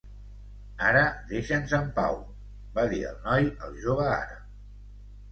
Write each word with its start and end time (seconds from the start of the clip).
"Ara 0.91 1.01
deixa'ns 1.31 1.75
en 1.79 1.83
pau", 1.99 2.17
va 2.77 2.85
dir 2.93 3.01
el 3.09 3.19
noi 3.27 3.45
al 3.67 3.77
jove 3.83 4.07
àrab. 4.15 4.49